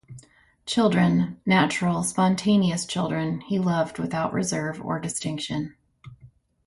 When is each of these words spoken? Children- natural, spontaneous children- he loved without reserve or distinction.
Children- 0.65 1.37
natural, 1.55 2.01
spontaneous 2.01 2.87
children- 2.87 3.41
he 3.41 3.59
loved 3.59 3.99
without 3.99 4.33
reserve 4.33 4.81
or 4.83 4.99
distinction. 4.99 5.75